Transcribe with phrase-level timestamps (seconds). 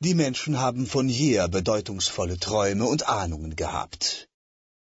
[0.00, 4.28] Die Menschen haben von jeher bedeutungsvolle Träume und Ahnungen gehabt.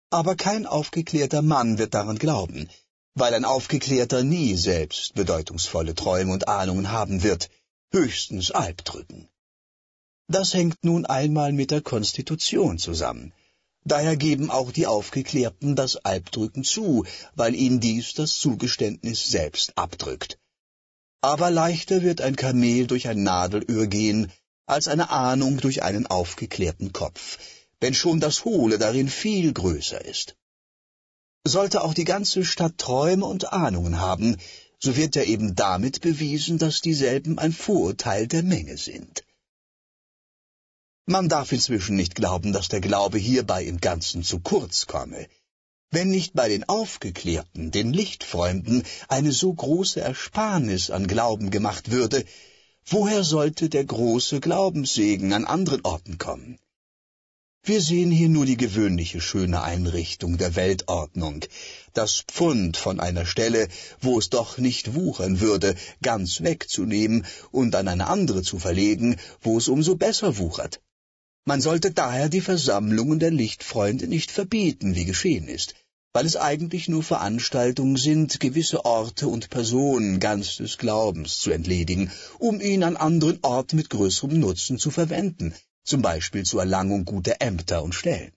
[0.08, 2.70] Aber kein aufgeklärter Mann wird daran glauben,
[3.14, 7.50] weil ein Aufgeklärter nie selbst bedeutungsvolle Träume und Ahnungen haben wird,
[7.92, 9.28] höchstens Albtrücken.
[10.26, 13.34] Das hängt nun einmal mit der Konstitution zusammen.
[13.84, 20.38] Daher geben auch die Aufgeklärten das Albdrücken zu, weil ihnen dies das Zugeständnis selbst abdrückt.
[21.20, 24.32] Aber leichter wird ein Kamel durch ein Nadelöhr gehen,
[24.66, 27.38] als eine Ahnung durch einen aufgeklärten Kopf,
[27.80, 30.36] wenn schon das Hohle darin viel größer ist.
[31.46, 34.36] Sollte auch die ganze Stadt Träume und Ahnungen haben,
[34.78, 39.24] so wird ja eben damit bewiesen, dass dieselben ein Vorurteil der Menge sind.
[41.06, 45.28] Man darf inzwischen nicht glauben, dass der Glaube hierbei im Ganzen zu kurz komme.
[45.90, 52.24] Wenn nicht bei den Aufgeklärten, den Lichtfreunden, eine so große Ersparnis an Glauben gemacht würde,
[52.86, 56.58] Woher sollte der große Glaubenssegen an anderen Orten kommen?
[57.62, 61.46] Wir sehen hier nur die gewöhnliche schöne Einrichtung der Weltordnung,
[61.94, 63.68] das Pfund von einer Stelle,
[64.02, 69.56] wo es doch nicht wuchern würde, ganz wegzunehmen und an eine andere zu verlegen, wo
[69.56, 70.82] es umso besser wuchert.
[71.46, 75.74] Man sollte daher die Versammlungen der Lichtfreunde nicht verbieten, wie geschehen ist,
[76.14, 82.12] weil es eigentlich nur Veranstaltungen sind, gewisse Orte und Personen ganz des Glaubens zu entledigen,
[82.38, 87.40] um ihn an anderen Orten mit größerem Nutzen zu verwenden, zum Beispiel zur Erlangung guter
[87.40, 88.32] Ämter und Stellen.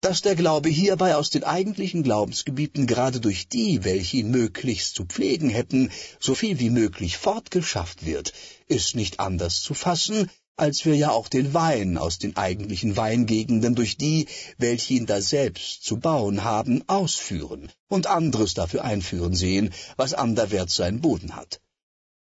[0.00, 5.04] Dass der Glaube hierbei aus den eigentlichen Glaubensgebieten gerade durch die, welche ihn möglichst zu
[5.04, 8.32] pflegen hätten, so viel wie möglich fortgeschafft wird,
[8.68, 10.30] ist nicht anders zu fassen,
[10.60, 15.22] als wir ja auch den Wein aus den eigentlichen Weingegenden durch die, welche ihn da
[15.22, 21.62] selbst zu bauen haben, ausführen und anderes dafür einführen sehen, was anderwärts seinen Boden hat.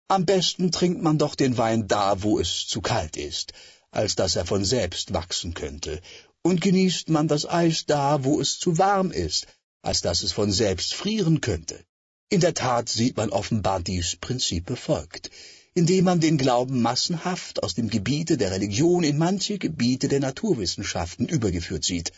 [0.09, 3.55] Am besten trinkt man doch den Wein da, wo es zu kalt ist,
[3.91, 6.03] als dass er von selbst wachsen könnte,
[6.43, 9.47] und genießt man das Eis da, wo es zu warm ist,
[9.81, 11.83] als dass es von selbst frieren könnte.
[12.29, 15.31] In der Tat sieht man offenbar dies Prinzip befolgt
[15.75, 21.29] indem man den Glauben massenhaft aus dem Gebiete der Religion in manche Gebiete der Naturwissenschaften
[21.29, 22.13] übergeführt sieht,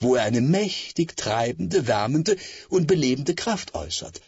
[0.00, 2.36] wo er eine mächtig treibende, wärmende
[2.68, 4.20] und belebende Kraft äußert,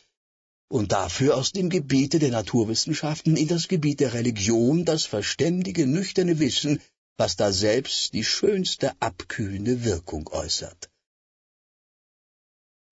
[0.68, 6.38] und dafür aus dem Gebiete der Naturwissenschaften in das Gebiet der Religion das verständige, nüchterne
[6.38, 6.80] Wissen,
[7.16, 10.90] was da selbst die schönste abkühlende Wirkung äußert.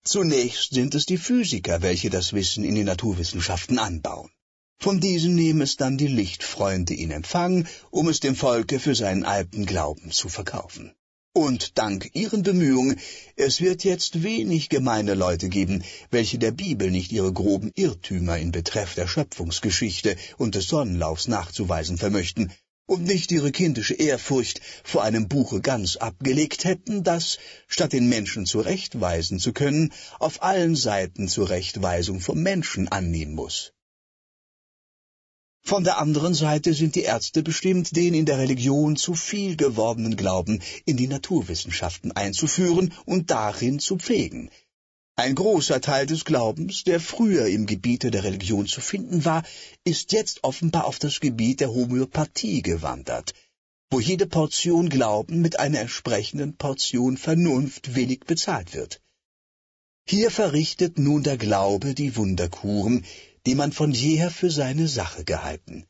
[0.03, 4.31] Zunächst sind es die Physiker, welche das Wissen in den Naturwissenschaften anbauen.
[4.77, 9.23] Von diesen nehmen es dann die Lichtfreunde in Empfang, um es dem Volke für seinen
[9.23, 10.93] alten Glauben zu verkaufen.
[11.33, 12.97] Und dank ihren Bemühungen,
[13.35, 18.51] es wird jetzt wenig gemeine Leute geben, welche der Bibel nicht ihre groben Irrtümer in
[18.51, 22.53] Betreff der Schöpfungsgeschichte und des Sonnenlaufs nachzuweisen vermöchten,
[22.85, 28.45] und nicht ihre kindische Ehrfurcht vor einem Buche ganz abgelegt hätten, das, statt den Menschen
[28.45, 33.73] zurechtweisen zu können, auf allen Seiten Zurechtweisung vom Menschen annehmen muss.
[35.67, 40.15] Von der anderen Seite sind die Ärzte bestimmt, den in der Religion zu viel gewordenen
[40.15, 44.51] Glauben in die Naturwissenschaften einzuführen und darin zu pflegen.
[45.15, 49.41] Ein großer Teil des Glaubens, der früher im Gebiete der Religion zu finden war,
[49.83, 53.33] ist jetzt offenbar auf das Gebiet der Homöopathie gewandert,
[53.89, 59.01] wo jede Portion Glauben mit einer entsprechenden Portion Vernunft willig bezahlt wird.
[60.07, 63.03] Hier verrichtet nun der Glaube die Wunderkuren,
[63.45, 65.85] die man von jeher für seine Sache gehalten.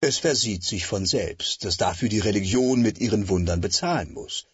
[0.00, 4.46] Es versieht sich von selbst, dass dafür die Religion mit ihren Wundern bezahlen muss.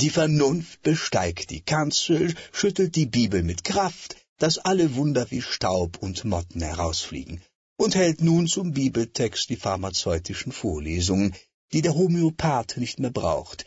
[0.00, 5.96] Die Vernunft besteigt die Kanzel, schüttelt die Bibel mit Kraft, dass alle Wunder wie Staub
[6.02, 7.40] und Motten herausfliegen,
[7.78, 11.34] und hält nun zum Bibeltext die pharmazeutischen Vorlesungen,
[11.72, 13.64] die der Homöopath nicht mehr braucht,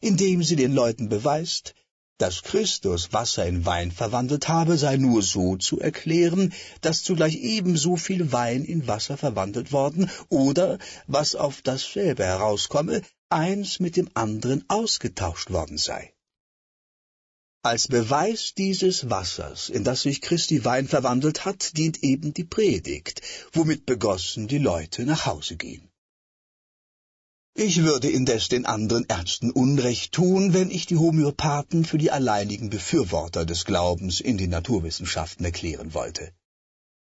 [0.00, 1.74] indem sie den Leuten beweist,
[2.20, 7.96] dass Christus Wasser in Wein verwandelt habe, sei nur so zu erklären, dass zugleich ebenso
[7.96, 14.64] viel Wein in Wasser verwandelt worden oder, was auf dasselbe herauskomme, eins mit dem anderen
[14.68, 16.12] ausgetauscht worden sei.
[17.62, 23.20] Als Beweis dieses Wassers, in das sich Christi Wein verwandelt hat, dient eben die Predigt,
[23.52, 25.89] womit begossen die Leute nach Hause gehen.
[27.56, 32.70] Ich würde indes den anderen Ärzten Unrecht tun, wenn ich die Homöopathen für die alleinigen
[32.70, 36.32] Befürworter des Glaubens in den Naturwissenschaften erklären wollte.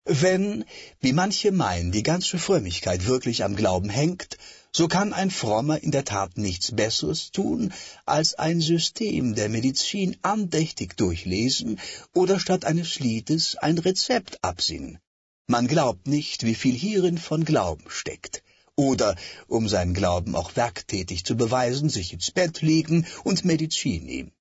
[0.06, 0.64] Wenn,
[1.02, 4.38] wie manche meinen, die ganze Frömmigkeit wirklich am Glauben hängt,
[4.72, 7.74] so kann ein Frommer in der Tat nichts Besseres tun,
[8.06, 11.80] als ein System der Medizin andächtig durchlesen
[12.14, 15.00] oder statt eines Liedes ein Rezept absingen.
[15.48, 18.44] Man glaubt nicht, wie viel hierin von Glauben steckt
[18.76, 19.16] oder,
[19.48, 24.32] um seinen Glauben auch werktätig zu beweisen, sich ins Bett legen und Medizin nehmen.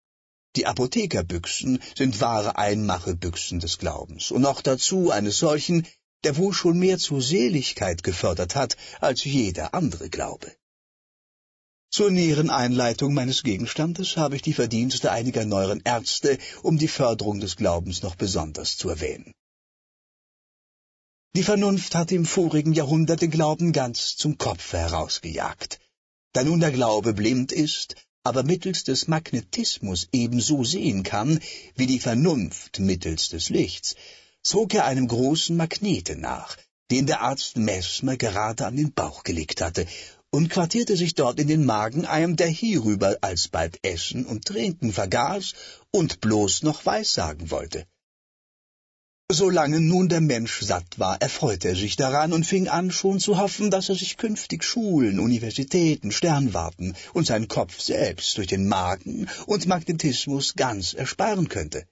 [0.57, 5.87] Die Apothekerbüchsen sind wahre Einmachebüchsen des Glaubens und noch dazu eines solchen,
[6.23, 10.53] der wohl schon mehr zur Seligkeit gefördert hat als jeder andere Glaube.
[11.91, 17.41] Zur näheren Einleitung meines Gegenstandes habe ich die Verdienste einiger neueren Ärzte um die Förderung
[17.41, 19.33] des Glaubens noch besonders zu erwähnen.
[21.37, 25.81] Die Vernunft hat im vorigen Jahrhundert den Glauben ganz zum Kopfe herausgejagt.
[26.33, 31.41] Da nun der Glaube blind ist, aber mittels des Magnetismus ebenso sehen kann,
[31.75, 33.97] wie die Vernunft mittels des Lichts,
[34.45, 36.57] zog er einem großen Magneten nach,
[36.93, 39.89] den der Arzt Mesmer gerade an den Bauch gelegt hatte
[40.31, 45.55] und quartierte sich dort in den Magen einem, der hierüber alsbald essen und trinken vergaß
[45.91, 47.89] und bloß noch weissagen wollte.
[49.33, 53.39] Solange nun der Mensch satt war, erfreute er sich daran und fing an schon zu
[53.39, 59.27] hoffen, dass er sich künftig Schulen, Universitäten, Sternwarten und seinen Kopf selbst durch den Magen
[59.47, 61.87] und Magnetismus ganz ersparen könnte.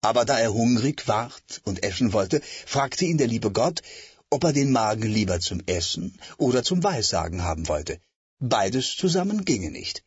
[0.00, 3.82] Aber da er hungrig ward und essen wollte, fragte ihn der liebe Gott,
[4.28, 8.00] ob er den Magen lieber zum Essen oder zum Weissagen haben wollte.
[8.40, 10.02] Beides zusammen ginge nicht.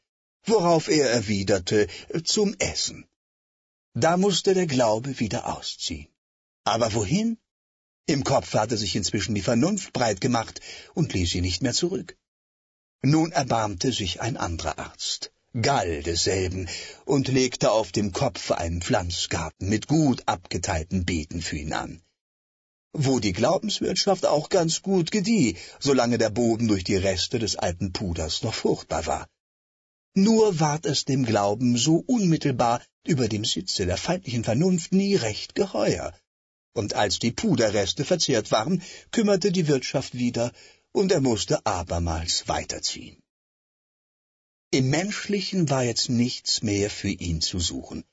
[0.45, 1.87] Worauf er erwiderte,
[2.25, 3.05] zum Essen.
[3.93, 6.09] Da musste der Glaube wieder ausziehen.
[6.67, 7.37] Aber wohin?
[8.07, 10.59] Im Kopf hatte sich inzwischen die Vernunft breit gemacht
[10.93, 12.17] und ließ sie nicht mehr zurück.
[13.01, 16.67] Nun erbarmte sich ein anderer Arzt, Gall desselben,
[17.05, 22.01] und legte auf dem Kopfe einen Pflanzgarten mit gut abgeteilten Beeten für ihn an
[22.99, 27.93] wo die Glaubenswirtschaft auch ganz gut gedieh, solange der Boden durch die Reste des alten
[27.93, 29.29] Puders noch fruchtbar war.
[30.15, 35.53] Nur ward es dem Glauben so unmittelbar über dem Sitze der feindlichen Vernunft nie recht
[35.53, 36.11] geheuer,
[36.77, 38.81] und als die Puderreste verzehrt waren,
[39.11, 40.51] kümmerte die Wirtschaft wieder,
[40.91, 43.21] und er musste abermals weiterziehen.
[44.71, 48.03] Im Menschlichen war jetzt nichts mehr für ihn zu suchen.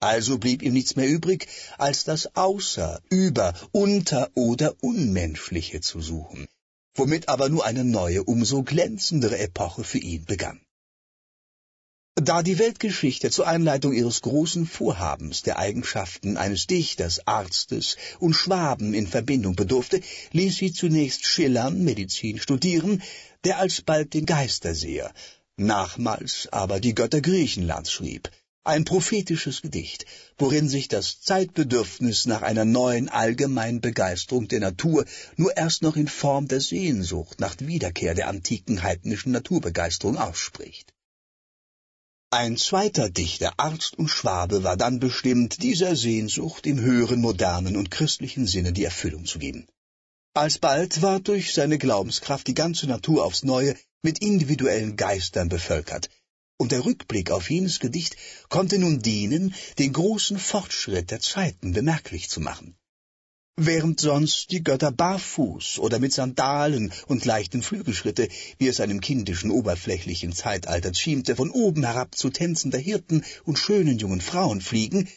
[0.00, 1.46] Also blieb ihm nichts mehr übrig,
[1.76, 6.48] als das Außer, Über, Unter oder Unmenschliche zu suchen,
[6.94, 10.60] womit aber nur eine neue, umso glänzendere Epoche für ihn begann.
[12.22, 18.92] Da die Weltgeschichte zur Einleitung ihres großen Vorhabens der Eigenschaften eines Dichters, Arztes und Schwaben
[18.92, 20.02] in Verbindung bedurfte,
[20.32, 23.02] ließ sie zunächst Schillern Medizin studieren,
[23.44, 25.14] der alsbald den Geisterseher,
[25.56, 28.30] nachmals aber die Götter Griechenlands schrieb,
[28.64, 30.04] ein prophetisches Gedicht,
[30.36, 35.06] worin sich das Zeitbedürfnis nach einer neuen allgemeinen Begeisterung der Natur
[35.36, 40.92] nur erst noch in Form der Sehnsucht nach Wiederkehr der antiken heidnischen Naturbegeisterung ausspricht.
[42.32, 47.90] Ein zweiter Dichter, Arzt und Schwabe, war dann bestimmt, dieser Sehnsucht im höheren modernen und
[47.90, 49.66] christlichen Sinne die Erfüllung zu geben.
[50.34, 56.08] Alsbald war durch seine Glaubenskraft die ganze Natur aufs Neue mit individuellen Geistern bevölkert,
[56.56, 58.16] und der Rückblick auf jenes Gedicht
[58.48, 62.76] konnte nun dienen, den großen Fortschritt der Zeiten bemerklich zu machen.
[63.62, 69.50] Während sonst die Götter barfuß oder mit Sandalen und leichten Flügelschritte, wie es einem kindischen,
[69.50, 75.10] oberflächlichen Zeitalter schiemte, von oben herab zu tänzender Hirten und schönen jungen Frauen fliegen,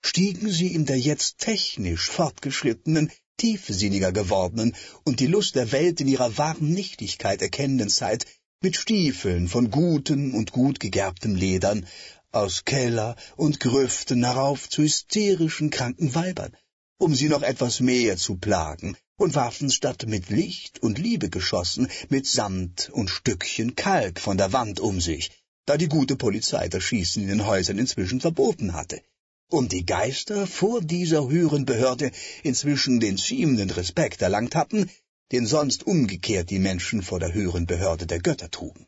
[0.00, 6.06] stiegen sie in der jetzt technisch fortgeschrittenen, tiefsinniger gewordenen und die Lust der Welt in
[6.06, 8.26] ihrer wahren Nichtigkeit erkennenden Zeit
[8.62, 11.84] mit Stiefeln von gutem und gut gegerbtem Ledern,
[12.30, 16.56] aus Keller und Grüften herauf zu hysterischen kranken Weibern,
[16.98, 21.88] um sie noch etwas mehr zu plagen, und warfen statt mit Licht und Liebe geschossen,
[22.08, 25.30] mit Samt und Stückchen Kalk von der Wand um sich,
[25.66, 29.02] da die gute Polizei das Schießen in den Häusern inzwischen verboten hatte.
[29.50, 32.10] Und die Geister vor dieser höheren Behörde
[32.42, 34.90] inzwischen den ziemenden Respekt erlangt hatten,
[35.32, 38.86] den sonst umgekehrt die Menschen vor der höheren Behörde der Götter trugen.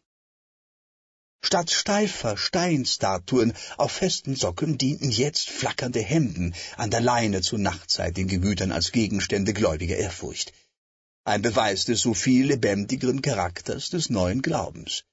[1.42, 8.16] Statt steifer Steinstatuen auf festen Socken dienten jetzt flackernde Hemden an der Leine zur Nachtzeit
[8.16, 10.52] den Gemütern als Gegenstände gläubiger Ehrfurcht.
[11.24, 15.04] Ein Beweis des so viel lebendigeren Charakters des neuen Glaubens.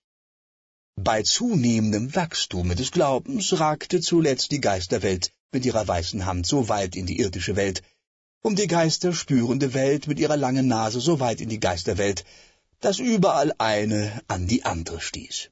[0.95, 6.95] Bei zunehmendem Wachstume des Glaubens ragte zuletzt die Geisterwelt mit ihrer weißen Hand so weit
[6.95, 7.83] in die irdische Welt,
[8.41, 12.25] um die geisterspürende Welt mit ihrer langen Nase so weit in die Geisterwelt,
[12.79, 15.49] dass überall eine an die andere stieß.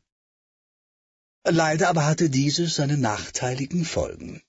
[1.47, 4.41] Leider aber hatte dieses seine nachteiligen Folgen.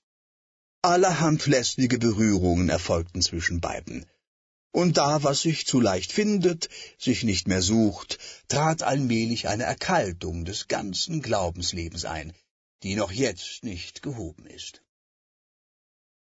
[0.81, 4.07] Allerhand lästige Berührungen erfolgten zwischen beiden.
[4.71, 10.43] Und da, was sich zu leicht findet, sich nicht mehr sucht, trat allmählich eine Erkaltung
[10.43, 12.33] des ganzen Glaubenslebens ein,
[12.81, 14.81] die noch jetzt nicht gehoben ist.